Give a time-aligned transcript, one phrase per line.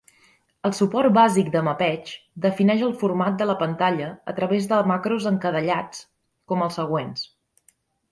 [0.67, 2.07] El suport bàsic de mapeig
[2.45, 6.01] defineix el format de la pantalla a través de macros encadellats
[6.53, 7.29] com els següents.